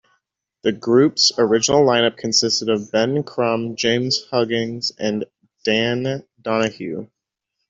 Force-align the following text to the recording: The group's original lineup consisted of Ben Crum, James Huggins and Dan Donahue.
The 0.63 0.71
group's 0.71 1.31
original 1.37 1.85
lineup 1.85 2.17
consisted 2.17 2.69
of 2.69 2.91
Ben 2.91 3.21
Crum, 3.21 3.75
James 3.75 4.25
Huggins 4.31 4.91
and 4.97 5.25
Dan 5.63 6.25
Donahue. 6.41 7.07